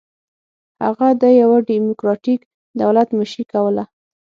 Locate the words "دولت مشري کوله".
2.81-3.83